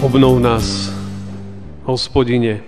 Obnov 0.00 0.40
nás, 0.40 0.88
hospodine, 1.84 2.64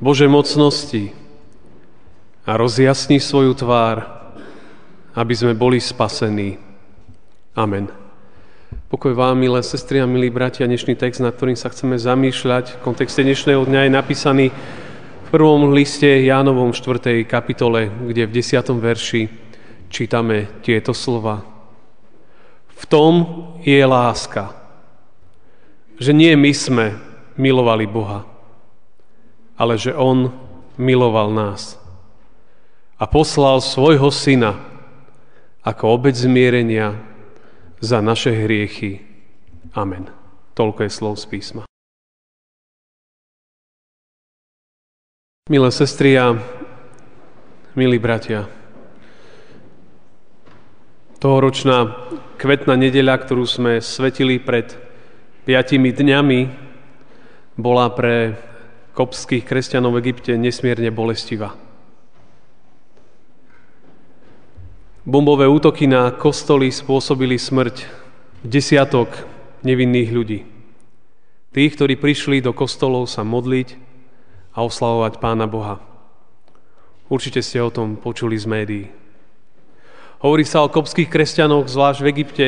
Bože 0.00 0.24
mocnosti 0.32 1.12
a 2.48 2.56
rozjasni 2.56 3.20
svoju 3.20 3.52
tvár, 3.52 4.08
aby 5.12 5.34
sme 5.36 5.52
boli 5.52 5.76
spasení. 5.76 6.56
Amen. 7.52 7.92
Pokoj 8.88 9.12
vám, 9.12 9.44
milé 9.44 9.60
sestry 9.60 10.00
a 10.00 10.08
milí 10.08 10.32
bratia, 10.32 10.64
dnešný 10.64 10.96
text, 10.96 11.20
nad 11.20 11.36
ktorým 11.36 11.60
sa 11.60 11.68
chceme 11.68 12.00
zamýšľať 12.00 12.80
v 12.80 12.80
kontexte 12.80 13.20
dnešného 13.20 13.68
dňa 13.68 13.84
je 13.84 13.92
napísaný 13.92 14.46
v 14.56 15.28
prvom 15.28 15.76
liste 15.76 16.08
Jánovom 16.08 16.72
4. 16.72 17.28
kapitole, 17.28 17.92
kde 18.08 18.24
v 18.24 18.40
10. 18.40 18.56
verši 18.72 19.22
čítame 19.92 20.48
tieto 20.64 20.96
slova. 20.96 21.44
V 22.72 22.84
tom 22.88 23.12
je 23.60 23.84
láska 23.84 24.59
že 26.00 26.16
nie 26.16 26.32
my 26.32 26.52
sme 26.56 26.86
milovali 27.36 27.84
Boha, 27.84 28.24
ale 29.60 29.76
že 29.76 29.92
On 29.92 30.32
miloval 30.80 31.28
nás 31.28 31.76
a 32.96 33.04
poslal 33.04 33.60
svojho 33.60 34.08
syna 34.08 34.56
ako 35.60 36.00
obec 36.00 36.16
zmierenia 36.16 36.96
za 37.84 38.00
naše 38.00 38.32
hriechy. 38.32 39.04
Amen. 39.76 40.08
Toľko 40.56 40.88
je 40.88 40.90
slov 40.90 41.14
z 41.20 41.24
písma. 41.28 41.62
Milé 45.52 45.68
sestry 45.68 46.16
a 46.16 46.38
milí 47.74 47.98
bratia, 48.00 48.46
tohoročná 51.20 51.92
kvetná 52.40 52.78
nedeľa, 52.78 53.20
ktorú 53.20 53.44
sme 53.44 53.82
svetili 53.82 54.38
pred 54.40 54.89
piatimi 55.50 55.90
dňami 55.90 56.40
bola 57.58 57.90
pre 57.90 58.38
kopských 58.94 59.42
kresťanov 59.42 59.98
v 59.98 60.06
Egypte 60.06 60.38
nesmierne 60.38 60.94
bolestivá. 60.94 61.58
Bombové 65.02 65.50
útoky 65.50 65.90
na 65.90 66.14
kostoly 66.14 66.70
spôsobili 66.70 67.34
smrť 67.34 67.82
desiatok 68.46 69.26
nevinných 69.66 70.10
ľudí. 70.14 70.46
Tých, 71.50 71.74
ktorí 71.74 71.98
prišli 71.98 72.38
do 72.38 72.54
kostolov 72.54 73.10
sa 73.10 73.26
modliť 73.26 73.74
a 74.54 74.62
oslavovať 74.62 75.18
Pána 75.18 75.50
Boha. 75.50 75.82
Určite 77.10 77.42
ste 77.42 77.58
o 77.58 77.74
tom 77.74 77.98
počuli 77.98 78.38
z 78.38 78.46
médií. 78.46 78.86
Hovorí 80.22 80.46
sa 80.46 80.62
o 80.62 80.70
kopských 80.70 81.10
kresťanoch, 81.10 81.66
zvlášť 81.66 82.06
v 82.06 82.10
Egypte, 82.14 82.46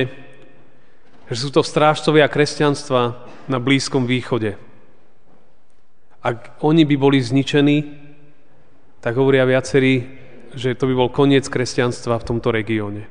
že 1.31 1.37
sú 1.37 1.49
to 1.55 1.63
strážcovia 1.63 2.27
kresťanstva 2.27 3.29
na 3.47 3.59
Blízkom 3.59 4.07
východe. 4.07 4.59
Ak 6.23 6.63
oni 6.63 6.87
by 6.87 6.97
boli 6.99 7.19
zničení, 7.19 7.99
tak 9.03 9.19
hovoria 9.19 9.43
viacerí, 9.43 10.07
že 10.55 10.79
to 10.79 10.87
by 10.87 10.95
bol 10.95 11.11
koniec 11.11 11.51
kresťanstva 11.51 12.23
v 12.23 12.27
tomto 12.31 12.55
regióne. 12.55 13.11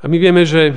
A 0.00 0.08
my 0.08 0.16
vieme, 0.16 0.46
že 0.46 0.72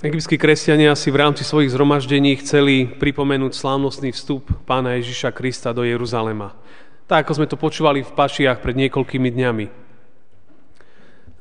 egyptskí 0.00 0.40
kresťania 0.40 0.96
si 0.96 1.12
v 1.12 1.20
rámci 1.20 1.44
svojich 1.44 1.70
zhromaždení 1.70 2.40
chceli 2.40 2.88
pripomenúť 2.88 3.52
slávnostný 3.54 4.10
vstup 4.16 4.48
pána 4.64 4.96
Ježiša 4.98 5.30
Krista 5.36 5.70
do 5.76 5.84
Jeruzalema. 5.84 6.56
Tak, 7.04 7.28
ako 7.28 7.32
sme 7.36 7.46
to 7.46 7.60
počúvali 7.60 8.00
v 8.00 8.14
Pašiach 8.16 8.64
pred 8.64 8.74
niekoľkými 8.80 9.28
dňami. 9.28 9.83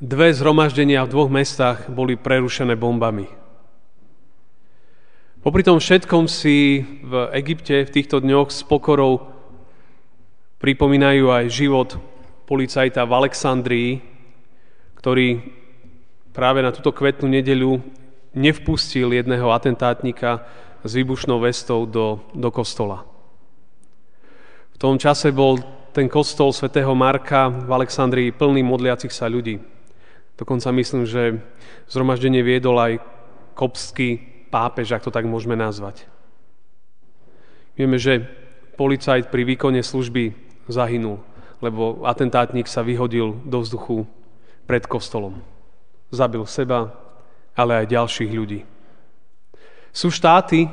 Dve 0.03 0.36
zhromaždenia 0.36 1.08
v 1.08 1.16
dvoch 1.16 1.31
mestách 1.31 1.88
boli 1.88 2.19
prerušené 2.19 2.75
bombami. 2.75 3.24
Popri 5.40 5.64
tom 5.64 5.80
všetkom 5.80 6.28
si 6.28 6.84
v 7.08 7.31
Egypte 7.31 7.88
v 7.88 7.94
týchto 7.96 8.19
dňoch 8.19 8.52
s 8.52 8.68
pokorou 8.68 9.31
pripomínajú 10.59 11.31
aj 11.31 11.46
život 11.47 11.90
policajta 12.44 13.08
v 13.08 13.16
Alexandrii, 13.16 13.92
ktorý 15.00 15.40
práve 16.36 16.59
na 16.59 16.75
túto 16.75 16.92
kvetnú 16.92 17.31
nedeľu 17.31 17.80
nevpustil 18.36 19.08
jedného 19.16 19.56
atentátnika 19.56 20.44
s 20.84 21.00
výbušnou 21.00 21.40
vestou 21.40 21.88
do, 21.88 22.19
do 22.36 22.52
kostola. 22.52 23.08
V 24.75 24.78
tom 24.84 25.00
čase 25.00 25.31
bol 25.31 25.63
ten 25.96 26.12
kostol 26.12 26.52
svätého 26.52 26.92
Marka 26.92 27.47
v 27.47 27.72
Alexandrii 27.72 28.36
plný 28.36 28.68
modliacich 28.68 29.16
sa 29.16 29.31
ľudí. 29.31 29.72
Dokonca 30.34 30.74
myslím, 30.74 31.06
že 31.06 31.42
zhromaždenie 31.90 32.42
viedol 32.42 32.78
aj 32.82 32.94
kopský 33.54 34.18
pápež, 34.50 34.94
ak 34.94 35.06
to 35.06 35.14
tak 35.14 35.30
môžeme 35.30 35.54
nazvať. 35.54 36.10
Vieme, 37.78 38.02
že 38.02 38.26
policajt 38.78 39.30
pri 39.30 39.46
výkone 39.46 39.82
služby 39.86 40.34
zahynul, 40.70 41.22
lebo 41.62 42.06
atentátnik 42.06 42.66
sa 42.66 42.82
vyhodil 42.82 43.42
do 43.46 43.62
vzduchu 43.62 44.10
pred 44.66 44.86
kostolom. 44.90 45.42
Zabil 46.10 46.46
seba, 46.50 46.94
ale 47.54 47.86
aj 47.86 47.94
ďalších 47.94 48.32
ľudí. 48.34 48.62
Sú 49.94 50.10
štáty, 50.10 50.66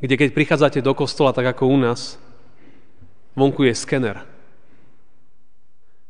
kde 0.00 0.14
keď 0.16 0.32
prichádzate 0.32 0.80
do 0.80 0.92
kostola, 0.96 1.36
tak 1.36 1.52
ako 1.56 1.68
u 1.68 1.76
nás, 1.76 2.16
vonku 3.36 3.68
je 3.68 3.76
skener 3.76 4.35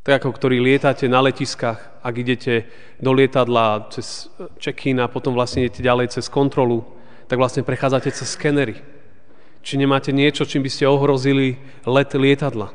tak 0.07 0.23
ako 0.23 0.39
ktorí 0.39 0.63
lietate 0.63 1.11
na 1.11 1.19
letiskách, 1.19 1.83
ak 1.99 2.15
idete 2.15 2.71
do 3.03 3.11
lietadla 3.11 3.91
cez 3.91 4.31
check-in 4.63 5.03
a 5.03 5.11
potom 5.11 5.35
vlastne 5.35 5.67
idete 5.67 5.83
ďalej 5.83 6.15
cez 6.15 6.31
kontrolu, 6.31 6.87
tak 7.27 7.43
vlastne 7.43 7.67
prechádzate 7.67 8.15
cez 8.15 8.39
skenery. 8.39 8.79
Či 9.67 9.83
nemáte 9.83 10.15
niečo, 10.15 10.47
čím 10.47 10.63
by 10.63 10.71
ste 10.71 10.87
ohrozili 10.87 11.59
let 11.83 12.15
lietadla. 12.15 12.71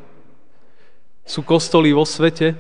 Sú 1.24 1.40
kostoly 1.40 1.96
vo 1.96 2.04
svete, 2.04 2.60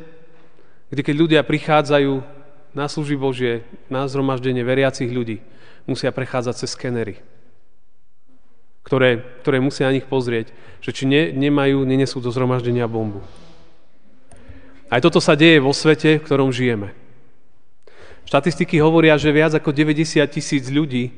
kde 0.87 1.03
keď 1.03 1.15
ľudia 1.19 1.41
prichádzajú 1.43 2.23
na 2.71 2.87
služby 2.87 3.19
Božie, 3.19 3.67
na 3.91 4.07
zhromaždenie 4.07 4.63
veriacich 4.63 5.11
ľudí, 5.11 5.43
musia 5.83 6.15
prechádzať 6.15 6.55
cez 6.55 6.71
skenery, 6.71 7.19
ktoré, 8.87 9.19
ktoré 9.43 9.59
musia 9.59 9.91
na 9.91 9.99
nich 9.99 10.07
pozrieť, 10.07 10.55
že 10.79 10.95
či 10.95 11.03
ne, 11.03 11.35
nemajú, 11.35 11.83
nenesú 11.83 12.23
do 12.23 12.31
zhromaždenia 12.31 12.87
bombu. 12.87 13.19
Aj 14.91 14.99
toto 14.99 15.23
sa 15.23 15.39
deje 15.39 15.63
vo 15.63 15.71
svete, 15.71 16.19
v 16.19 16.25
ktorom 16.27 16.51
žijeme. 16.51 16.91
Štatistiky 18.27 18.83
hovoria, 18.83 19.15
že 19.15 19.31
viac 19.31 19.55
ako 19.55 19.71
90 19.71 20.19
tisíc 20.27 20.67
ľudí 20.67 21.15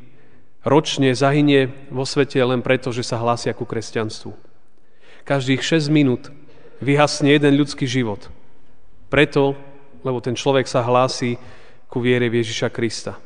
ročne 0.62 1.10
zahynie 1.18 1.74
vo 1.90 2.06
svete 2.06 2.38
len 2.38 2.62
preto, 2.62 2.94
že 2.94 3.02
sa 3.02 3.18
hlásia 3.18 3.58
ku 3.58 3.66
kresťanstvu. 3.66 4.30
Každých 5.26 5.66
6 5.66 5.90
minút 5.90 6.30
vyhasne 6.86 7.34
jeden 7.34 7.58
ľudský 7.58 7.90
život. 7.90 8.30
Preto, 9.10 9.58
lebo 10.06 10.22
ten 10.22 10.38
človek 10.38 10.70
sa 10.70 10.86
hlási 10.86 11.42
ku 11.90 11.98
viere 11.98 12.30
v 12.30 12.46
Ježiša 12.46 12.70
Krista. 12.70 13.18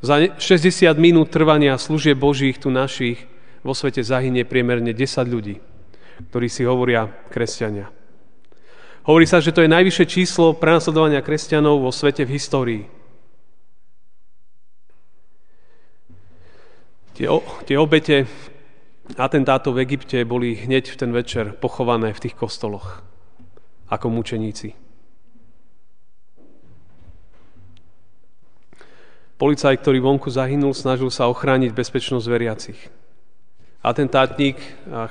Za 0.00 0.32
60 0.32 0.88
minút 0.96 1.28
trvania 1.28 1.76
služieb 1.76 2.16
Božích 2.16 2.56
tu 2.56 2.72
našich 2.72 3.20
vo 3.66 3.74
svete 3.74 4.00
zahynie 4.00 4.46
priemerne 4.46 4.94
10 4.94 5.28
ľudí, 5.28 5.60
ktorí 6.30 6.46
si 6.46 6.62
hovoria 6.64 7.10
kresťania. 7.34 7.97
Hovorí 9.08 9.24
sa, 9.24 9.40
že 9.40 9.56
to 9.56 9.64
je 9.64 9.72
najvyššie 9.72 10.04
číslo 10.04 10.52
prenasledovania 10.52 11.24
kresťanov 11.24 11.80
vo 11.80 11.88
svete 11.88 12.28
v 12.28 12.36
histórii. 12.36 12.82
Tie, 17.16 17.24
tie 17.64 17.76
obete 17.80 18.28
atentátov 19.16 19.80
v 19.80 19.88
Egypte 19.88 20.28
boli 20.28 20.60
hneď 20.60 20.92
v 20.92 20.98
ten 21.00 21.10
večer 21.16 21.56
pochované 21.56 22.12
v 22.12 22.20
tých 22.20 22.36
kostoloch 22.36 23.00
ako 23.88 24.12
mučeníci. 24.12 24.76
Policaj, 29.40 29.80
ktorý 29.80 30.04
vonku 30.04 30.28
zahynul, 30.28 30.76
snažil 30.76 31.08
sa 31.08 31.32
ochrániť 31.32 31.72
bezpečnosť 31.72 32.26
veriacich. 32.28 32.80
Atentátnik 33.80 34.60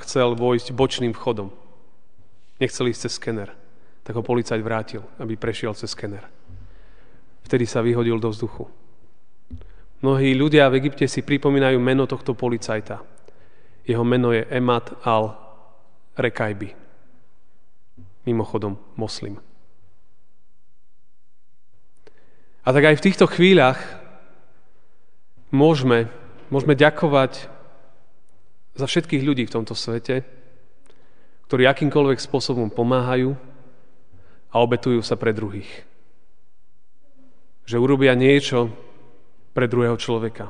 chcel 0.06 0.38
vojsť 0.38 0.70
bočným 0.78 1.18
vchodom. 1.18 1.50
Nechcel 2.62 2.94
ísť 2.94 3.10
cez 3.10 3.18
skener 3.18 3.58
tak 4.08 4.16
ho 4.16 4.24
policajt 4.24 4.64
vrátil, 4.64 5.04
aby 5.20 5.36
prešiel 5.36 5.76
cez 5.76 5.92
skener. 5.92 6.24
Vtedy 7.44 7.68
sa 7.68 7.84
vyhodil 7.84 8.16
do 8.24 8.32
vzduchu. 8.32 8.64
Mnohí 10.00 10.32
ľudia 10.32 10.72
v 10.72 10.80
Egypte 10.80 11.12
si 11.12 11.28
pripomínajú 11.28 11.76
meno 11.76 12.08
tohto 12.08 12.32
policajta. 12.32 13.04
Jeho 13.84 14.08
meno 14.08 14.32
je 14.32 14.48
Emad 14.48 14.96
al-Rekajbi. 15.04 16.72
Mimochodom, 18.24 18.80
moslim. 18.96 19.44
A 22.64 22.72
tak 22.72 22.88
aj 22.88 22.96
v 23.00 23.06
týchto 23.12 23.28
chvíľach 23.28 23.80
môžeme, 25.52 26.08
môžeme 26.48 26.80
ďakovať 26.80 27.52
za 28.72 28.88
všetkých 28.88 29.24
ľudí 29.24 29.44
v 29.44 29.56
tomto 29.56 29.76
svete, 29.76 30.24
ktorí 31.52 31.68
akýmkoľvek 31.68 32.24
spôsobom 32.24 32.72
pomáhajú 32.72 33.47
a 34.58 34.66
obetujú 34.66 35.06
sa 35.06 35.14
pre 35.14 35.38
druhých. 35.38 35.70
Že 37.70 37.78
urobia 37.78 38.18
niečo, 38.18 38.74
pre 39.54 39.70
druhého 39.70 39.94
človeka. 40.02 40.50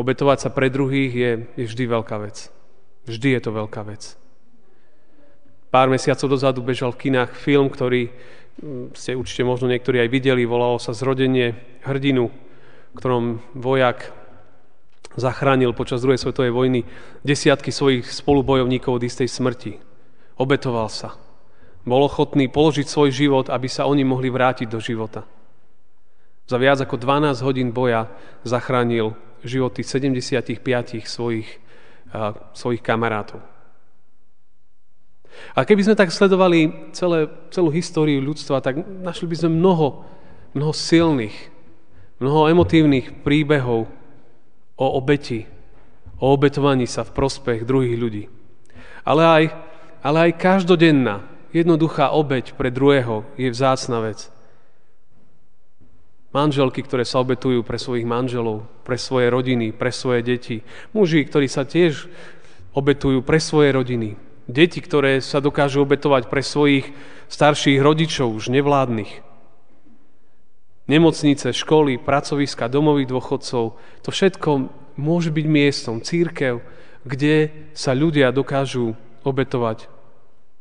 Obetovať 0.00 0.48
sa 0.48 0.50
pre 0.52 0.72
druhých 0.72 1.12
je, 1.12 1.30
je 1.60 1.64
vždy 1.68 1.84
veľká 1.92 2.16
vec. 2.24 2.48
Vždy 3.04 3.36
je 3.36 3.40
to 3.44 3.50
veľká 3.52 3.84
vec. 3.84 4.16
Pár 5.68 5.92
mesiacov 5.92 6.32
dozadu 6.32 6.64
bežal 6.64 6.96
v 6.96 7.08
kinách 7.08 7.36
film, 7.36 7.68
ktorý 7.68 8.08
mm, 8.64 8.96
ste 8.96 9.12
určite 9.12 9.44
možno 9.44 9.68
niektorí 9.68 10.00
aj 10.00 10.08
videli, 10.08 10.48
volalo 10.48 10.80
sa 10.80 10.96
Zrodenie 10.96 11.52
hrdinu, 11.84 12.32
ktorom 12.96 13.44
vojak 13.52 14.16
zachránil 15.20 15.76
počas 15.76 16.00
druhej 16.00 16.16
svetovej 16.16 16.56
vojny 16.56 16.80
desiatky 17.20 17.68
svojich 17.68 18.08
spolubojovníkov 18.08 18.96
od 18.96 19.04
istej 19.04 19.28
smrti. 19.28 19.76
Obetoval 20.40 20.88
sa. 20.88 21.27
Bol 21.88 22.04
ochotný 22.04 22.52
položiť 22.52 22.84
svoj 22.84 23.10
život, 23.10 23.48
aby 23.48 23.64
sa 23.66 23.88
oni 23.88 24.04
mohli 24.04 24.28
vrátiť 24.28 24.68
do 24.68 24.76
života. 24.76 25.24
Za 26.44 26.60
viac 26.60 26.80
ako 26.84 27.00
12 27.00 27.40
hodín 27.40 27.72
boja 27.72 28.12
zachránil 28.44 29.16
životy 29.40 29.80
75 29.80 30.60
svojich, 31.08 31.48
svojich 32.52 32.82
kamarátov. 32.84 33.40
A 35.54 35.62
keby 35.62 35.86
sme 35.86 35.96
tak 35.96 36.10
sledovali 36.10 36.90
celé, 36.92 37.30
celú 37.54 37.70
históriu 37.70 38.18
ľudstva, 38.18 38.64
tak 38.64 38.80
našli 38.82 39.30
by 39.30 39.36
sme 39.38 39.50
mnoho, 39.54 40.02
mnoho 40.56 40.74
silných, 40.74 41.36
mnoho 42.18 42.50
emotívnych 42.50 43.22
príbehov 43.22 43.86
o 44.74 44.86
obeti, 44.98 45.46
o 46.18 46.34
obetovaní 46.34 46.90
sa 46.90 47.06
v 47.06 47.14
prospech 47.14 47.62
druhých 47.62 47.96
ľudí. 47.96 48.24
Ale 49.06 49.22
aj, 49.22 49.44
ale 50.02 50.18
aj 50.26 50.40
každodenná, 50.42 51.22
jednoduchá 51.52 52.12
obeť 52.12 52.54
pre 52.54 52.68
druhého 52.68 53.24
je 53.40 53.48
vzácna 53.48 54.04
vec. 54.04 54.28
Manželky, 56.28 56.84
ktoré 56.84 57.08
sa 57.08 57.24
obetujú 57.24 57.64
pre 57.64 57.80
svojich 57.80 58.04
manželov, 58.04 58.68
pre 58.84 59.00
svoje 59.00 59.32
rodiny, 59.32 59.72
pre 59.72 59.88
svoje 59.88 60.20
deti. 60.20 60.60
Muži, 60.92 61.24
ktorí 61.24 61.48
sa 61.48 61.64
tiež 61.64 62.04
obetujú 62.76 63.24
pre 63.24 63.40
svoje 63.40 63.72
rodiny. 63.72 64.20
Deti, 64.44 64.84
ktoré 64.84 65.24
sa 65.24 65.40
dokážu 65.40 65.88
obetovať 65.88 66.28
pre 66.28 66.44
svojich 66.44 66.92
starších 67.32 67.80
rodičov, 67.80 68.32
už 68.32 68.52
nevládnych. 68.52 69.24
Nemocnice, 70.88 71.52
školy, 71.52 72.00
pracoviska, 72.00 72.72
domových 72.72 73.12
dôchodcov. 73.12 73.76
To 73.76 74.08
všetko 74.08 74.72
môže 74.96 75.28
byť 75.28 75.46
miestom, 75.48 76.00
církev, 76.00 76.64
kde 77.04 77.52
sa 77.76 77.92
ľudia 77.92 78.32
dokážu 78.32 78.96
obetovať 79.24 79.88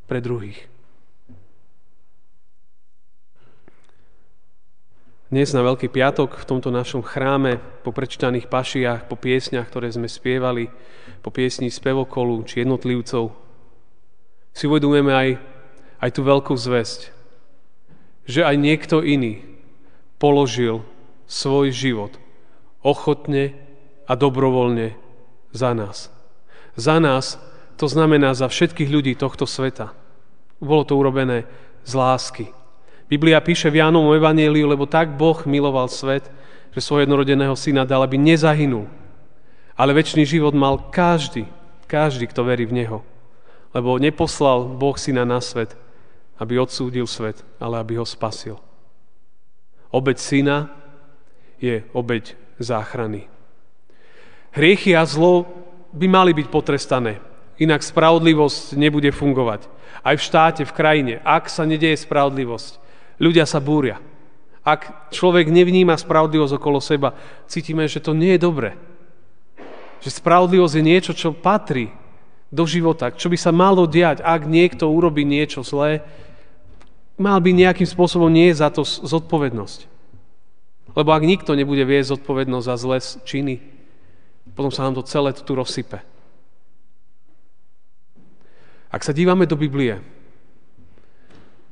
pre 0.07 0.19
druhých. 0.19 0.76
Dnes 5.27 5.51
na 5.51 5.59
Veľký 5.59 5.91
piatok 5.91 6.39
v 6.39 6.47
tomto 6.47 6.71
našom 6.71 7.03
chráme, 7.03 7.59
po 7.83 7.91
prečítaných 7.91 8.47
pašiach, 8.47 9.11
po 9.11 9.19
piesňach, 9.19 9.67
ktoré 9.67 9.91
sme 9.91 10.07
spievali, 10.07 10.71
po 11.19 11.35
piesni 11.35 11.67
spevokolu 11.67 12.47
či 12.47 12.63
jednotlivcov, 12.63 13.35
si 14.55 14.63
uvedomujeme 14.71 15.11
aj, 15.11 15.29
aj 15.99 16.09
tú 16.15 16.23
veľkú 16.23 16.55
zväzť, 16.55 17.11
že 18.23 18.47
aj 18.47 18.55
niekto 18.55 19.03
iný 19.03 19.43
položil 20.15 20.87
svoj 21.27 21.75
život 21.75 22.15
ochotne 22.79 23.51
a 24.07 24.15
dobrovoľne 24.15 24.95
za 25.51 25.75
nás. 25.75 26.07
Za 26.79 27.03
nás 27.03 27.35
to 27.75 27.91
znamená 27.91 28.31
za 28.31 28.47
všetkých 28.47 28.87
ľudí 28.87 29.11
tohto 29.19 29.43
sveta. 29.43 29.91
Bolo 30.63 30.87
to 30.87 30.95
urobené 30.95 31.43
z 31.83 31.91
lásky, 31.99 32.47
Biblia 33.07 33.39
píše 33.39 33.71
v 33.71 33.79
Jánovom 33.79 34.11
Evangeliu, 34.11 34.67
lebo 34.67 34.83
tak 34.83 35.15
Boh 35.15 35.39
miloval 35.47 35.87
svet, 35.87 36.27
že 36.75 36.83
svojho 36.83 37.07
jednorodeného 37.07 37.55
syna 37.55 37.87
dal, 37.87 38.03
aby 38.03 38.19
nezahynul. 38.19 38.85
Ale 39.79 39.95
väčší 39.95 40.27
život 40.27 40.51
mal 40.51 40.91
každý, 40.91 41.47
každý, 41.87 42.27
kto 42.27 42.43
verí 42.43 42.67
v 42.67 42.83
Neho. 42.83 42.99
Lebo 43.71 43.95
neposlal 43.95 44.67
Boh 44.67 44.99
syna 44.99 45.23
na 45.23 45.39
svet, 45.39 45.79
aby 46.35 46.59
odsúdil 46.59 47.07
svet, 47.07 47.39
ale 47.57 47.79
aby 47.79 47.95
ho 47.95 48.05
spasil. 48.05 48.59
Obeď 49.87 50.17
syna 50.19 50.67
je 51.63 51.87
obeď 51.95 52.35
záchrany. 52.59 53.31
Hriechy 54.51 54.97
a 54.97 55.07
zlo 55.07 55.47
by 55.95 56.05
mali 56.11 56.35
byť 56.35 56.47
potrestané, 56.51 57.23
inak 57.55 57.81
spravodlivosť 57.81 58.75
nebude 58.75 59.09
fungovať. 59.15 59.69
Aj 60.03 60.15
v 60.17 60.25
štáte, 60.25 60.61
v 60.65 60.75
krajine, 60.75 61.13
ak 61.23 61.47
sa 61.47 61.63
nedieje 61.63 61.97
spravodlivosť, 62.03 62.86
Ľudia 63.17 63.49
sa 63.49 63.57
búria. 63.57 63.97
Ak 64.61 65.11
človek 65.15 65.47
nevníma 65.47 65.95
spravodlivosť 65.95 66.53
okolo 66.59 66.79
seba, 66.83 67.15
cítime, 67.47 67.87
že 67.87 68.03
to 68.03 68.11
nie 68.11 68.35
je 68.35 68.45
dobré. 68.45 68.75
Že 70.03 70.21
spravodlivosť 70.21 70.75
je 70.77 70.83
niečo, 70.83 71.11
čo 71.15 71.33
patrí 71.33 71.89
do 72.51 72.63
života, 72.67 73.11
čo 73.11 73.31
by 73.31 73.37
sa 73.39 73.55
malo 73.55 73.87
diať, 73.87 74.21
ak 74.23 74.47
niekto 74.47 74.87
urobí 74.91 75.23
niečo 75.23 75.63
zlé, 75.63 76.03
mal 77.17 77.39
by 77.41 77.51
nejakým 77.51 77.87
spôsobom 77.87 78.29
nie 78.29 78.53
za 78.53 78.69
to 78.69 78.85
zodpovednosť. 78.85 79.89
Lebo 80.93 81.09
ak 81.13 81.23
nikto 81.25 81.53
nebude 81.57 81.83
viesť 81.83 82.17
zodpovednosť 82.19 82.65
za 82.65 82.75
zlé 82.75 82.97
činy, 83.01 83.55
potom 84.51 84.71
sa 84.71 84.87
nám 84.87 84.97
to 84.97 85.03
celé 85.05 85.33
tu 85.33 85.53
rozsype. 85.53 86.01
Ak 88.87 89.03
sa 89.03 89.11
dívame 89.11 89.45
do 89.45 89.59
Biblie, 89.59 89.99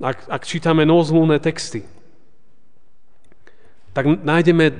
ak, 0.01 0.27
ak 0.27 0.43
čítame 0.43 0.83
novozmluvné 0.83 1.39
texty, 1.39 1.87
tak 3.95 4.07
nájdeme 4.07 4.75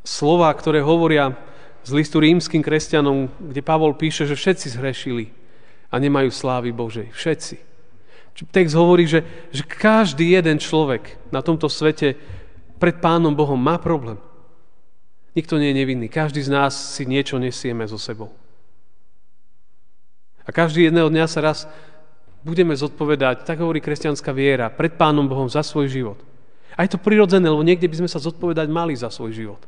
slova, 0.00 0.48
ktoré 0.56 0.80
hovoria 0.80 1.36
z 1.84 1.90
listu 1.92 2.18
rímským 2.18 2.64
kresťanom, 2.64 3.28
kde 3.38 3.60
Pavol 3.60 3.92
píše, 3.94 4.24
že 4.24 4.38
všetci 4.38 4.72
zhrešili 4.72 5.30
a 5.92 6.00
nemajú 6.00 6.32
slávy 6.32 6.72
Božej. 6.72 7.12
Všetci. 7.12 7.56
Text 8.52 8.76
hovorí, 8.76 9.08
že, 9.08 9.24
že 9.48 9.64
každý 9.64 10.36
jeden 10.36 10.60
človek 10.60 11.16
na 11.32 11.40
tomto 11.40 11.72
svete 11.72 12.16
pred 12.76 13.00
Pánom 13.00 13.32
Bohom 13.32 13.56
má 13.56 13.80
problém. 13.80 14.20
Nikto 15.32 15.60
nie 15.60 15.72
je 15.72 15.78
nevinný. 15.84 16.06
Každý 16.08 16.44
z 16.44 16.52
nás 16.52 16.72
si 16.72 17.04
niečo 17.08 17.36
nesieme 17.36 17.84
so 17.88 18.00
sebou. 18.00 18.32
A 20.44 20.52
každý 20.52 20.88
jedného 20.88 21.08
dňa 21.08 21.26
sa 21.28 21.40
raz 21.44 21.58
budeme 22.46 22.78
zodpovedať, 22.78 23.42
tak 23.42 23.58
hovorí 23.58 23.82
kresťanská 23.82 24.30
viera, 24.30 24.70
pred 24.70 24.94
Pánom 24.94 25.26
Bohom 25.26 25.50
za 25.50 25.66
svoj 25.66 25.90
život. 25.90 26.18
A 26.78 26.86
je 26.86 26.94
to 26.94 27.02
prirodzené, 27.02 27.50
lebo 27.50 27.66
niekde 27.66 27.90
by 27.90 28.06
sme 28.06 28.10
sa 28.10 28.22
zodpovedať 28.22 28.70
mali 28.70 28.94
za 28.94 29.10
svoj 29.10 29.34
život. 29.34 29.58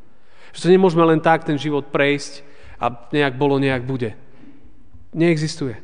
Že 0.55 0.63
to 0.63 0.69
nemôžeme 0.71 1.03
len 1.03 1.19
tak 1.19 1.43
ten 1.43 1.59
život 1.59 1.91
prejsť 1.91 2.47
a 2.79 2.95
nejak 3.11 3.35
bolo, 3.35 3.59
nejak 3.59 3.83
bude. 3.83 4.15
Neexistuje. 5.11 5.83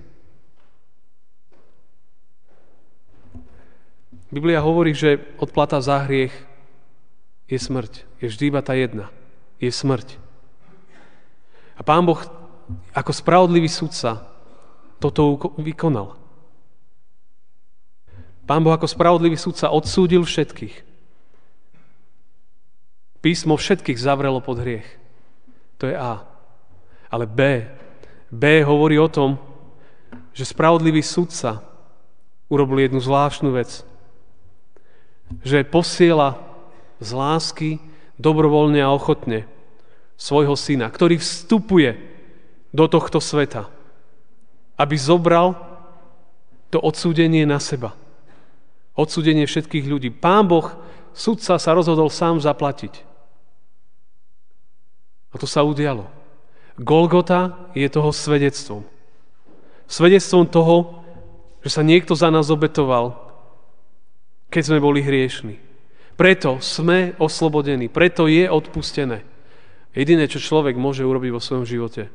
Biblia 4.31 4.63
hovorí, 4.63 4.95
že 4.95 5.19
odplata 5.43 5.83
za 5.83 6.07
hriech 6.07 6.35
je 7.51 7.59
smrť. 7.59 8.07
Je 8.23 8.31
vždy 8.31 8.45
iba 8.55 8.63
tá 8.63 8.79
jedna. 8.79 9.11
Je 9.59 9.71
smrť. 9.71 10.19
A 11.75 11.83
Pán 11.83 12.07
Boh 12.07 12.19
ako 12.95 13.13
spravodlivý 13.13 13.67
sudca 13.67 14.27
toto 15.03 15.37
vykonal. 15.59 16.24
Pán 18.45 18.61
Boh 18.61 18.77
ako 18.77 18.85
spravodlivý 18.85 19.41
sudca 19.41 19.73
odsúdil 19.73 20.21
všetkých. 20.21 20.85
Písmo 23.25 23.57
všetkých 23.57 23.97
zavrelo 23.97 24.45
pod 24.45 24.61
hriech. 24.61 24.85
To 25.81 25.89
je 25.89 25.97
A. 25.97 26.29
Ale 27.09 27.25
B. 27.25 27.65
B 28.29 28.61
hovorí 28.61 29.01
o 29.01 29.09
tom, 29.09 29.41
že 30.37 30.45
spravodlivý 30.45 31.01
sudca 31.01 31.65
urobil 32.53 32.85
jednu 32.85 33.01
zvláštnu 33.01 33.49
vec. 33.57 33.81
Že 35.41 35.65
posiela 35.65 36.37
z 37.01 37.11
lásky 37.17 37.71
dobrovoľne 38.21 38.85
a 38.85 38.93
ochotne 38.93 39.49
svojho 40.21 40.53
syna, 40.53 40.93
ktorý 40.93 41.17
vstupuje 41.17 41.97
do 42.77 42.85
tohto 42.93 43.25
sveta, 43.25 43.73
aby 44.77 45.01
zobral 45.01 45.57
to 46.69 46.77
odsúdenie 46.77 47.49
na 47.49 47.57
seba 47.57 48.04
odsudenie 48.95 49.47
všetkých 49.47 49.87
ľudí. 49.87 50.09
Pán 50.15 50.47
Boh, 50.47 50.71
sudca, 51.15 51.59
sa 51.59 51.71
rozhodol 51.75 52.11
sám 52.11 52.39
zaplatiť. 52.43 53.03
A 55.31 55.39
to 55.39 55.51
sa 55.51 55.67
udialo. 55.67 56.07
Golgota 56.79 57.71
je 57.75 57.87
toho 57.91 58.11
svedectvom. 58.15 58.83
Svedectvom 59.87 60.47
toho, 60.47 61.03
že 61.63 61.71
sa 61.71 61.83
niekto 61.83 62.15
za 62.15 62.31
nás 62.31 62.51
obetoval, 62.51 63.19
keď 64.51 64.63
sme 64.71 64.79
boli 64.79 65.03
hriešni. 65.03 65.59
Preto 66.15 66.63
sme 66.63 67.19
oslobodení, 67.19 67.91
preto 67.91 68.31
je 68.31 68.47
odpustené. 68.47 69.27
Jediné, 69.95 70.31
čo 70.31 70.43
človek 70.43 70.79
môže 70.79 71.07
urobiť 71.07 71.31
vo 71.35 71.43
svojom 71.43 71.67
živote, 71.67 72.11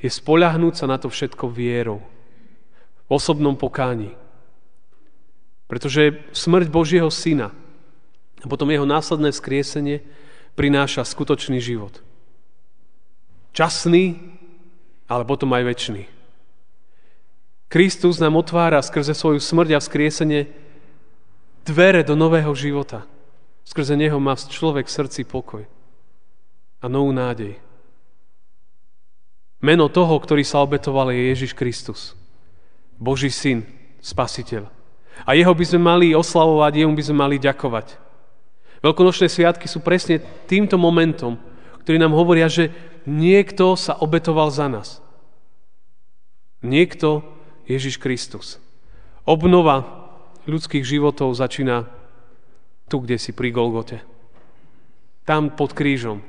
je 0.00 0.10
spoľahnúť 0.12 0.74
sa 0.76 0.86
na 0.88 1.00
to 1.00 1.08
všetko 1.08 1.48
vierou, 1.48 2.04
v 3.08 3.10
osobnom 3.12 3.56
pokáni. 3.56 4.12
Pretože 5.64 6.20
smrť 6.36 6.68
Božieho 6.68 7.08
Syna 7.08 7.50
a 8.40 8.46
potom 8.46 8.68
jeho 8.68 8.84
následné 8.84 9.32
skriesenie 9.32 10.04
prináša 10.54 11.02
skutočný 11.02 11.58
život. 11.58 12.04
Časný, 13.54 14.18
ale 15.08 15.24
potom 15.24 15.48
aj 15.54 15.64
väčší. 15.64 16.04
Kristus 17.70 18.22
nám 18.22 18.38
otvára 18.38 18.78
skrze 18.84 19.16
svoju 19.16 19.40
smrť 19.42 19.70
a 19.74 19.82
vzkriesenie 19.82 20.46
dvere 21.64 22.04
do 22.04 22.14
nového 22.14 22.52
života. 22.54 23.08
Skrze 23.64 23.96
neho 23.96 24.20
má 24.20 24.36
človek 24.36 24.86
v 24.86 24.96
srdci 25.00 25.24
pokoj 25.24 25.64
a 26.78 26.86
novú 26.86 27.10
nádej. 27.16 27.56
Meno 29.64 29.88
toho, 29.88 30.12
ktorý 30.20 30.44
sa 30.44 30.60
obetoval, 30.60 31.08
je 31.08 31.32
Ježiš 31.32 31.56
Kristus. 31.56 32.12
Boží 33.00 33.32
syn, 33.32 33.64
spasiteľ. 34.04 34.73
A 35.22 35.38
jeho 35.38 35.54
by 35.54 35.64
sme 35.64 35.80
mali 35.80 36.06
oslavovať, 36.10 36.82
jemu 36.82 36.92
by 36.98 37.04
sme 37.06 37.16
mali 37.22 37.36
ďakovať. 37.38 38.02
Veľkonočné 38.82 39.30
sviatky 39.30 39.70
sú 39.70 39.80
presne 39.80 40.20
týmto 40.50 40.76
momentom, 40.76 41.40
ktorý 41.86 41.96
nám 41.96 42.12
hovoria, 42.12 42.50
že 42.50 42.68
niekto 43.08 43.78
sa 43.78 43.96
obetoval 43.96 44.52
za 44.52 44.68
nás. 44.68 45.00
Niekto 46.60 47.24
Ježiš 47.64 47.96
Kristus. 47.96 48.60
Obnova 49.24 49.84
ľudských 50.44 50.84
životov 50.84 51.32
začína 51.32 51.88
tu, 52.88 53.00
kde 53.00 53.16
si 53.16 53.32
pri 53.32 53.48
Golgote. 53.48 54.04
Tam 55.24 55.48
pod 55.48 55.72
krížom. 55.72 56.20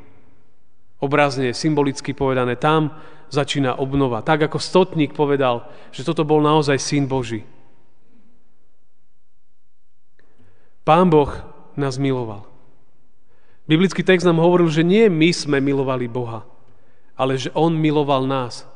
Obrazne, 1.03 1.51
symbolicky 1.51 2.15
povedané, 2.15 2.55
tam 2.55 2.95
začína 3.27 3.75
obnova. 3.75 4.23
Tak 4.23 4.47
ako 4.47 4.63
stotník 4.63 5.11
povedal, 5.11 5.67
že 5.91 6.07
toto 6.07 6.23
bol 6.23 6.39
naozaj 6.39 6.79
syn 6.79 7.11
Boží. 7.11 7.43
Pán 10.85 11.09
Boh 11.09 11.33
nás 11.73 11.97
miloval. 11.97 12.45
Biblický 13.65 14.05
text 14.05 14.21
nám 14.21 14.37
hovoril, 14.37 14.69
že 14.69 14.85
nie 14.85 15.09
my 15.09 15.33
sme 15.33 15.57
milovali 15.57 16.05
Boha, 16.05 16.45
ale 17.17 17.41
že 17.41 17.49
On 17.57 17.73
miloval 17.73 18.29
nás. 18.29 18.69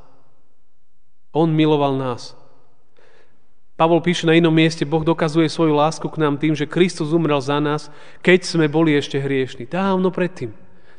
On 1.29 1.45
miloval 1.45 1.93
nás. 1.93 2.33
Pavol 3.77 4.01
píše 4.01 4.25
na 4.25 4.35
inom 4.35 4.51
mieste, 4.51 4.83
Boh 4.83 5.05
dokazuje 5.05 5.47
svoju 5.47 5.71
lásku 5.71 6.03
k 6.09 6.19
nám 6.19 6.35
tým, 6.35 6.51
že 6.57 6.67
Kristus 6.67 7.13
umrel 7.13 7.39
za 7.39 7.61
nás, 7.61 7.87
keď 8.19 8.43
sme 8.43 8.65
boli 8.67 8.97
ešte 8.97 9.21
hriešni. 9.21 9.69
Dávno 9.69 10.09
predtým, 10.09 10.51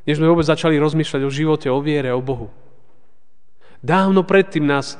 než 0.06 0.16
sme 0.16 0.30
vôbec 0.30 0.46
začali 0.46 0.80
rozmýšľať 0.80 1.22
o 1.26 1.34
živote, 1.34 1.66
o 1.68 1.82
viere, 1.82 2.14
o 2.14 2.22
Bohu. 2.22 2.48
Dávno 3.82 4.22
predtým 4.24 4.64
nás, 4.64 4.96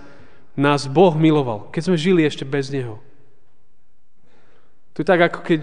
nás 0.59 0.91
Boh 0.91 1.15
miloval, 1.15 1.71
keď 1.73 1.83
sme 1.89 1.97
žili 1.97 2.27
ešte 2.27 2.45
bez 2.45 2.69
Neho. 2.69 3.01
To 4.93 5.01
je 5.01 5.07
tak, 5.07 5.23
ako 5.33 5.41
keď 5.47 5.61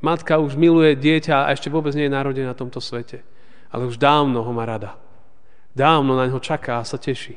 matka 0.00 0.40
už 0.40 0.56
miluje 0.56 0.96
dieťa 0.96 1.46
a 1.46 1.52
ešte 1.52 1.72
vôbec 1.72 1.92
nie 1.96 2.08
je 2.08 2.16
narodené 2.16 2.46
na 2.48 2.56
tomto 2.56 2.80
svete. 2.80 3.24
Ale 3.72 3.88
už 3.88 4.00
dávno 4.00 4.40
ho 4.40 4.52
má 4.54 4.64
rada. 4.64 4.94
Dávno 5.76 6.16
na 6.16 6.24
neho 6.24 6.40
čaká 6.40 6.80
a 6.80 6.88
sa 6.88 6.96
teší. 6.96 7.36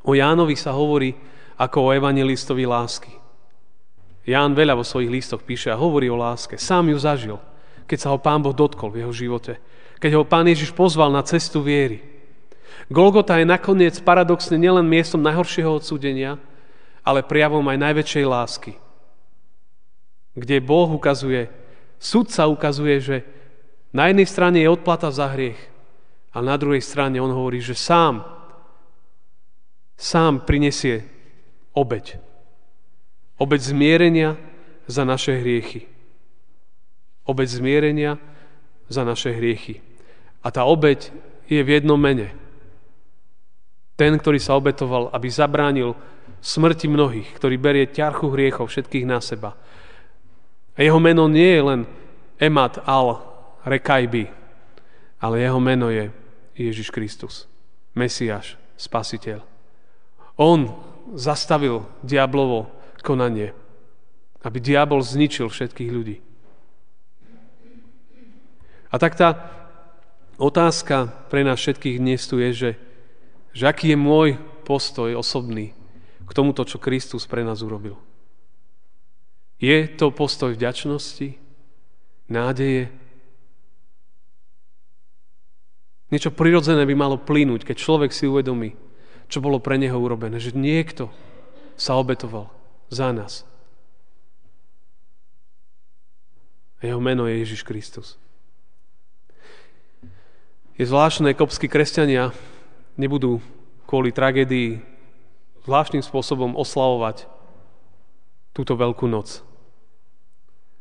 O 0.00 0.16
Jánovi 0.16 0.56
sa 0.56 0.72
hovorí 0.72 1.12
ako 1.60 1.92
o 1.92 1.92
evangelistovi 1.92 2.64
lásky. 2.64 3.12
Ján 4.24 4.56
veľa 4.56 4.80
vo 4.80 4.84
svojich 4.84 5.12
listoch 5.12 5.44
píše 5.44 5.68
a 5.68 5.80
hovorí 5.80 6.08
o 6.08 6.16
láske. 6.16 6.56
Sám 6.56 6.88
ju 6.88 6.96
zažil, 6.96 7.36
keď 7.84 7.98
sa 8.00 8.08
ho 8.12 8.18
Pán 8.20 8.40
Boh 8.40 8.56
dotkol 8.56 8.96
v 8.96 9.04
jeho 9.04 9.12
živote. 9.12 9.60
Keď 10.00 10.12
ho 10.16 10.24
Pán 10.24 10.48
Ježiš 10.48 10.72
pozval 10.72 11.12
na 11.12 11.20
cestu 11.20 11.60
viery. 11.60 12.00
Golgota 12.88 13.36
je 13.36 13.44
nakoniec 13.44 14.00
paradoxne 14.00 14.56
nielen 14.56 14.88
miestom 14.88 15.20
najhoršieho 15.20 15.68
odsúdenia, 15.68 16.40
ale 17.04 17.26
prijavom 17.26 17.64
aj 17.68 17.78
najväčšej 17.78 18.24
lásky. 18.24 18.72
Kde 20.34 20.62
Boh 20.62 20.88
ukazuje, 20.90 21.50
sudca 21.98 22.46
ukazuje, 22.46 22.96
že 23.02 23.16
na 23.90 24.06
jednej 24.06 24.26
strane 24.30 24.62
je 24.62 24.70
odplata 24.70 25.10
za 25.10 25.30
hriech 25.34 25.58
a 26.30 26.38
na 26.38 26.54
druhej 26.54 26.80
strane 26.80 27.18
on 27.18 27.34
hovorí, 27.34 27.58
že 27.58 27.74
sám 27.74 28.22
sám 30.00 30.48
prinesie 30.48 31.04
obeď. 31.76 32.16
Obeď 33.36 33.60
zmierenia 33.60 34.30
za 34.88 35.04
naše 35.04 35.36
hriechy. 35.36 35.84
Obeď 37.28 37.48
zmierenia 37.60 38.12
za 38.88 39.04
naše 39.04 39.36
hriechy. 39.36 39.84
A 40.40 40.48
tá 40.48 40.64
obeď 40.64 41.12
je 41.44 41.60
v 41.60 41.72
jednom 41.76 42.00
mene. 42.00 42.32
Ten, 44.00 44.16
ktorý 44.16 44.40
sa 44.40 44.56
obetoval, 44.56 45.12
aby 45.12 45.28
zabránil 45.28 45.92
smrti 46.40 46.88
mnohých, 46.88 47.36
ktorý 47.36 47.60
berie 47.60 47.92
ťarchu 47.92 48.32
hriechov 48.32 48.72
všetkých 48.72 49.04
na 49.04 49.20
seba. 49.20 49.52
A 50.74 50.78
jeho 50.82 51.00
meno 51.02 51.26
nie 51.26 51.58
je 51.58 51.62
len 51.62 51.80
Emat 52.40 52.80
al 52.86 53.20
Rekajbi, 53.66 54.30
ale 55.20 55.34
jeho 55.44 55.60
meno 55.60 55.92
je 55.92 56.08
Ježiš 56.56 56.88
Kristus, 56.88 57.44
Mesiáš, 57.92 58.56
Spasiteľ. 58.80 59.44
On 60.40 60.72
zastavil 61.12 61.84
diablovo 62.00 62.72
konanie, 63.04 63.52
aby 64.40 64.56
diabol 64.56 65.04
zničil 65.04 65.52
všetkých 65.52 65.90
ľudí. 65.92 66.16
A 68.90 68.96
tak 68.98 69.14
tá 69.14 69.36
otázka 70.40 71.12
pre 71.28 71.44
nás 71.44 71.60
všetkých 71.60 72.00
dnes 72.00 72.24
tu 72.26 72.40
je, 72.40 72.50
že, 72.50 72.70
že 73.52 73.64
aký 73.68 73.94
je 73.94 73.98
môj 74.00 74.28
postoj 74.64 75.12
osobný 75.14 75.76
k 76.24 76.30
tomuto, 76.32 76.64
čo 76.64 76.80
Kristus 76.80 77.28
pre 77.28 77.44
nás 77.44 77.60
urobil. 77.60 78.00
Je 79.60 79.84
to 79.92 80.08
postoj 80.08 80.56
vďačnosti, 80.56 81.36
nádeje? 82.32 82.88
Niečo 86.08 86.32
prirodzené 86.32 86.88
by 86.88 86.94
malo 86.96 87.20
plynúť, 87.20 87.68
keď 87.68 87.76
človek 87.76 88.10
si 88.10 88.24
uvedomí, 88.24 88.74
čo 89.28 89.44
bolo 89.44 89.60
pre 89.60 89.76
neho 89.76 89.94
urobené. 89.94 90.40
Že 90.40 90.56
niekto 90.56 91.12
sa 91.76 91.94
obetoval 92.00 92.48
za 92.88 93.12
nás. 93.12 93.44
Jeho 96.80 96.98
meno 96.98 97.28
je 97.28 97.44
Ježiš 97.44 97.60
Kristus. 97.62 98.16
Je 100.80 100.88
zvláštne, 100.88 101.36
kopskí 101.36 101.68
kresťania 101.68 102.32
nebudú 102.96 103.44
kvôli 103.84 104.16
tragédii 104.16 104.80
zvláštnym 105.68 106.00
spôsobom 106.00 106.56
oslavovať 106.56 107.28
túto 108.56 108.72
veľkú 108.80 109.04
noc. 109.04 109.44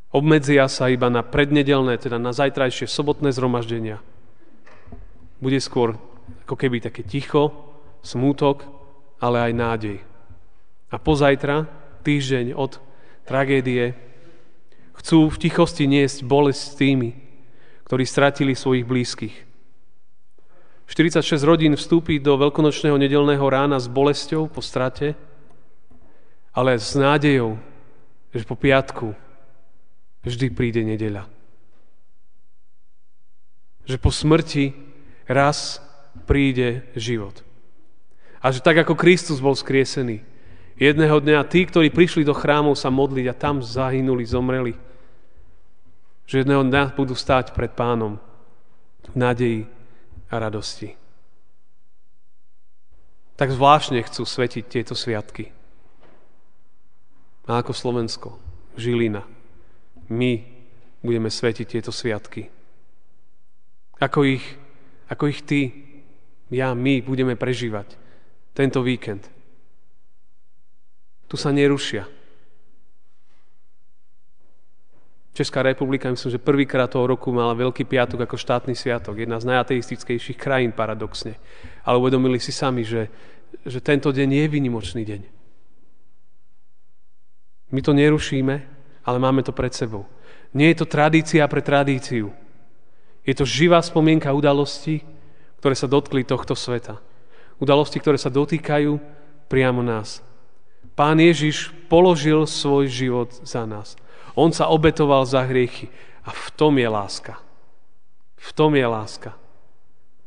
Obmedzia 0.09 0.65
sa 0.65 0.89
iba 0.89 1.05
na 1.13 1.21
prednedelné, 1.21 2.01
teda 2.01 2.17
na 2.17 2.33
zajtrajšie 2.33 2.89
sobotné 2.89 3.29
zhromaždenia. 3.29 4.01
Bude 5.37 5.61
skôr 5.61 6.01
ako 6.49 6.55
keby 6.57 6.81
také 6.81 7.05
ticho, 7.05 7.53
smútok, 8.01 8.65
ale 9.21 9.49
aj 9.49 9.53
nádej. 9.53 9.97
A 10.89 10.97
pozajtra, 10.97 11.69
týždeň 12.01 12.57
od 12.57 12.81
tragédie, 13.29 13.93
chcú 14.97 15.29
v 15.29 15.37
tichosti 15.37 15.85
niesť 15.85 16.25
bolesť 16.25 16.61
s 16.61 16.73
tými, 16.73 17.09
ktorí 17.85 18.03
stratili 18.09 18.57
svojich 18.57 18.89
blízkych. 18.89 19.35
46 20.89 21.37
rodín 21.45 21.77
vstúpi 21.77 22.17
do 22.17 22.33
veľkonočného 22.33 22.97
nedelného 22.97 23.45
rána 23.45 23.77
s 23.77 23.85
bolesťou 23.85 24.49
po 24.49 24.65
strate, 24.65 25.13
ale 26.49 26.81
s 26.81 26.97
nádejou, 26.97 27.61
že 28.33 28.41
po 28.41 28.57
piatku 28.57 29.28
vždy 30.29 30.47
príde 30.53 30.85
nedeľa. 30.85 31.25
Že 33.89 33.97
po 33.97 34.13
smrti 34.13 34.77
raz 35.25 35.81
príde 36.29 36.85
život. 36.93 37.41
A 38.39 38.53
že 38.53 38.63
tak 38.63 38.77
ako 38.79 38.95
Kristus 38.95 39.41
bol 39.41 39.57
skriesený, 39.57 40.23
jedného 40.79 41.19
dňa 41.19 41.43
tí, 41.49 41.67
ktorí 41.67 41.91
prišli 41.91 42.23
do 42.23 42.31
chrámov 42.31 42.77
sa 42.79 42.87
modliť 42.87 43.25
a 43.27 43.35
tam 43.35 43.59
zahynuli, 43.59 44.23
zomreli, 44.23 44.73
že 46.29 46.45
jedného 46.45 46.63
dňa 46.63 46.93
budú 46.93 47.17
stáť 47.17 47.51
pred 47.57 47.73
pánom 47.73 48.21
v 49.09 49.15
nádeji 49.17 49.61
a 50.29 50.35
radosti. 50.37 50.93
Tak 53.33 53.55
zvláštne 53.55 54.03
chcú 54.05 54.23
svetiť 54.27 54.63
tieto 54.67 54.93
sviatky. 54.93 55.49
A 57.49 57.65
ako 57.65 57.73
Slovensko, 57.73 58.29
Žilina, 58.77 59.25
my 60.09 60.31
budeme 60.99 61.29
svetiť 61.29 61.65
tieto 61.65 61.93
sviatky. 61.93 62.49
Ako 63.99 64.25
ich, 64.25 64.45
ako 65.07 65.23
ich 65.29 65.41
Ty, 65.45 65.61
ja, 66.49 66.73
my 66.73 67.05
budeme 67.05 67.37
prežívať 67.37 67.93
tento 68.57 68.81
víkend. 68.81 69.29
Tu 71.29 71.37
sa 71.37 71.53
nerušia. 71.53 72.09
Česká 75.37 75.61
republika, 75.63 76.11
myslím, 76.11 76.35
že 76.35 76.41
prvýkrát 76.41 76.91
toho 76.91 77.07
roku 77.07 77.31
mala 77.31 77.55
Veľký 77.55 77.85
piatok 77.87 78.27
ako 78.27 78.35
štátny 78.35 78.75
sviatok. 78.75 79.23
Jedna 79.23 79.39
z 79.39 79.47
najateistickejších 79.47 80.35
krajín 80.35 80.75
paradoxne. 80.75 81.37
Ale 81.85 82.01
uvedomili 82.01 82.41
si 82.41 82.51
sami, 82.51 82.83
že, 82.83 83.07
že 83.63 83.79
tento 83.79 84.11
deň 84.11 84.29
je 84.35 84.45
vynimočný 84.51 85.05
deň. 85.05 85.21
My 87.71 87.79
to 87.85 87.93
nerušíme, 87.93 88.78
ale 89.03 89.17
máme 89.21 89.43
to 89.45 89.55
pred 89.55 89.71
sebou. 89.71 90.05
Nie 90.55 90.73
je 90.73 90.81
to 90.81 90.87
tradícia 90.89 91.45
pre 91.45 91.61
tradíciu. 91.61 92.33
Je 93.21 93.33
to 93.37 93.45
živá 93.45 93.79
spomienka 93.85 94.33
udalostí, 94.33 95.05
ktoré 95.61 95.75
sa 95.77 95.85
dotkli 95.85 96.25
tohto 96.25 96.57
sveta. 96.57 96.97
Udalosti, 97.59 97.99
ktoré 97.99 98.17
sa 98.17 98.33
dotýkajú 98.33 98.97
priamo 99.51 99.83
nás. 99.83 100.23
Pán 100.95 101.19
Ježiš 101.19 101.71
položil 101.87 102.43
svoj 102.47 102.87
život 102.89 103.29
za 103.43 103.63
nás. 103.67 103.99
On 104.35 104.49
sa 104.51 104.71
obetoval 104.71 105.27
za 105.27 105.43
hriechy. 105.43 105.91
A 106.27 106.31
v 106.35 106.47
tom 106.53 106.75
je 106.77 106.87
láska. 106.87 107.39
V 108.39 108.49
tom 108.53 108.75
je 108.75 108.85
láska. 108.85 109.35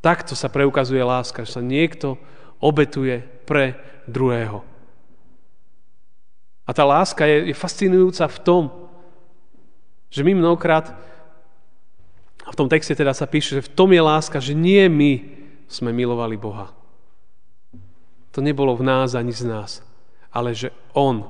Takto 0.02 0.35
sa 0.35 0.50
preukazuje 0.50 0.99
láska, 0.99 1.47
že 1.47 1.61
sa 1.61 1.62
niekto 1.62 2.19
obetuje 2.59 3.23
pre 3.47 3.79
druhého. 4.11 4.72
A 6.62 6.71
tá 6.71 6.87
láska 6.87 7.26
je, 7.26 7.50
je 7.50 7.54
fascinujúca 7.57 8.26
v 8.31 8.38
tom, 8.42 8.62
že 10.12 10.23
my 10.23 10.38
mnohokrát, 10.38 10.95
v 12.45 12.59
tom 12.59 12.69
texte 12.69 12.95
teda 12.95 13.16
sa 13.16 13.26
píše, 13.26 13.59
že 13.59 13.66
v 13.66 13.73
tom 13.75 13.90
je 13.90 14.02
láska, 14.02 14.38
že 14.38 14.54
nie 14.54 14.85
my 14.87 15.12
sme 15.66 15.90
milovali 15.90 16.37
Boha. 16.37 16.71
To 18.33 18.45
nebolo 18.45 18.76
v 18.76 18.87
nás 18.87 19.16
ani 19.16 19.33
z 19.33 19.49
nás, 19.49 19.81
ale 20.31 20.52
že 20.52 20.71
On 20.92 21.25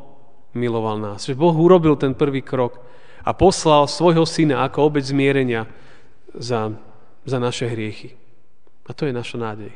miloval 0.52 0.98
nás. 0.98 1.26
Že 1.26 1.38
Boh 1.38 1.54
urobil 1.54 1.96
ten 1.96 2.12
prvý 2.12 2.42
krok 2.42 2.82
a 3.22 3.30
poslal 3.32 3.86
svojho 3.86 4.26
syna 4.26 4.66
ako 4.66 4.92
obec 4.92 5.06
zmierenia 5.06 5.66
za, 6.34 6.74
za 7.24 7.38
naše 7.38 7.70
hriechy. 7.70 8.18
A 8.86 8.90
to 8.92 9.06
je 9.06 9.14
naša 9.14 9.38
nádej. 9.38 9.72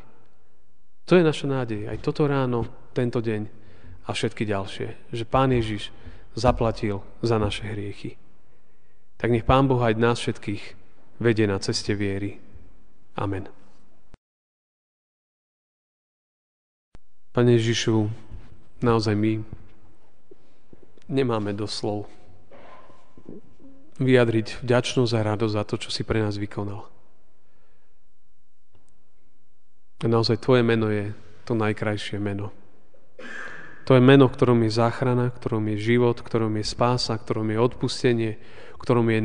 To 1.07 1.15
je 1.15 1.23
naša 1.23 1.47
nádej. 1.47 1.87
Aj 1.87 1.99
toto 2.03 2.27
ráno, 2.27 2.91
tento 2.91 3.23
deň 3.23 3.66
a 4.07 4.11
všetky 4.15 4.47
ďalšie. 4.47 5.11
Že 5.11 5.25
Pán 5.27 5.51
Ježiš 5.51 5.91
zaplatil 6.39 7.03
za 7.21 7.37
naše 7.43 7.67
hriechy. 7.67 8.15
Tak 9.19 9.35
nech 9.35 9.45
Pán 9.45 9.67
Boh 9.67 9.83
aj 9.83 9.99
nás 9.99 10.23
všetkých 10.23 10.63
vedie 11.19 11.51
na 11.51 11.59
ceste 11.59 11.93
viery. 11.97 12.39
Amen. 13.17 13.49
Pane 17.33 17.53
Ježišu, 17.61 18.09
naozaj 18.81 19.13
my 19.13 19.45
nemáme 21.13 21.53
doslov 21.53 22.09
vyjadriť 23.97 24.61
vďačnosť 24.61 25.13
a 25.17 25.27
radosť 25.33 25.55
za 25.57 25.65
to, 25.65 25.75
čo 25.81 25.89
si 25.89 26.05
pre 26.05 26.21
nás 26.21 26.37
vykonal. 26.37 26.85
A 30.05 30.07
naozaj 30.09 30.45
Tvoje 30.45 30.61
meno 30.61 30.93
je 30.93 31.17
to 31.49 31.57
najkrajšie 31.57 32.21
meno. 32.21 32.53
To 33.87 33.95
je 33.95 34.03
meno, 34.03 34.27
ktorom 34.27 34.67
je 34.67 34.71
záchrana, 34.75 35.31
ktorom 35.31 35.63
je 35.71 35.95
život, 35.95 36.19
ktorom 36.19 36.59
je 36.59 36.67
spása, 36.67 37.15
ktorom 37.15 37.55
je 37.55 37.59
odpustenie, 37.63 38.33
ktorom 38.83 39.07
je 39.15 39.21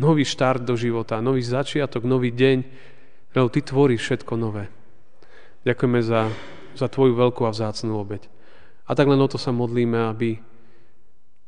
nový 0.00 0.24
štart 0.24 0.64
do 0.64 0.72
života, 0.72 1.20
nový 1.20 1.44
začiatok, 1.44 2.08
nový 2.08 2.32
deň, 2.32 2.58
lebo 3.36 3.52
Ty 3.52 3.60
tvoríš 3.60 4.00
všetko 4.00 4.32
nové. 4.40 4.72
Ďakujeme 5.68 6.00
za, 6.00 6.32
za 6.72 6.86
Tvoju 6.88 7.12
veľkú 7.12 7.44
a 7.44 7.52
vzácnú 7.52 8.00
obeď. 8.00 8.24
A 8.88 8.96
tak 8.96 9.04
len 9.10 9.20
o 9.20 9.28
to 9.28 9.36
sa 9.36 9.52
modlíme, 9.52 10.08
aby 10.08 10.40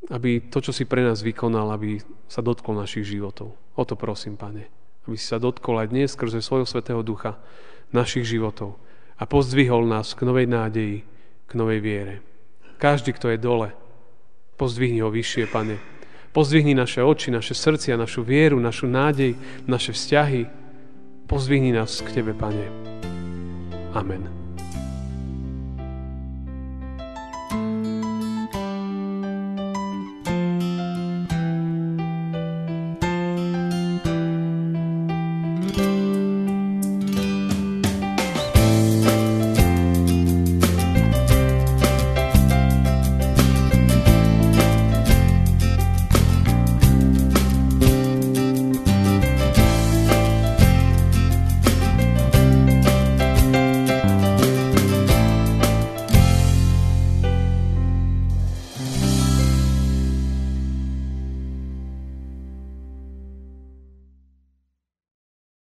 aby 0.09 0.49
to, 0.49 0.62
čo 0.62 0.73
si 0.73 0.87
pre 0.87 1.03
nás 1.03 1.21
vykonal, 1.21 1.75
aby 1.75 2.01
sa 2.31 2.40
dotkol 2.40 2.79
našich 2.79 3.05
životov. 3.05 3.53
O 3.75 3.83
to 3.85 3.99
prosím, 3.99 4.38
Pane. 4.38 4.71
Aby 5.05 5.19
si 5.19 5.27
sa 5.27 5.43
dotkol 5.43 5.83
aj 5.85 5.90
dnes 5.90 6.14
skrze 6.14 6.40
svojho 6.40 6.64
Svetého 6.64 7.03
Ducha 7.03 7.37
našich 7.90 8.25
životov 8.25 8.79
a 9.19 9.27
pozdvihol 9.27 9.85
nás 9.85 10.14
k 10.14 10.23
novej 10.23 10.47
nádeji, 10.47 11.03
k 11.49 11.53
novej 11.59 11.81
viere. 11.83 12.14
Každý, 12.79 13.12
kto 13.12 13.35
je 13.35 13.38
dole, 13.43 13.75
pozdvihni 14.55 15.03
ho 15.03 15.11
vyššie, 15.11 15.51
Pane. 15.51 15.77
Pozdvihni 16.31 16.79
naše 16.79 17.03
oči, 17.03 17.35
naše 17.35 17.55
srdcia, 17.55 17.99
našu 17.99 18.23
vieru, 18.23 18.62
našu 18.62 18.87
nádej, 18.87 19.35
naše 19.67 19.91
vzťahy. 19.91 20.47
Pozdvihni 21.27 21.75
nás 21.75 21.99
k 21.99 22.23
Tebe, 22.23 22.33
Pane. 22.38 22.71
Amen. 23.99 24.38